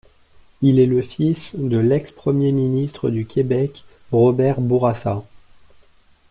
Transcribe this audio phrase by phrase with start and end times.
[0.63, 5.21] Il est le fils de l'ex-premier ministre du Québec Robert Bourassa.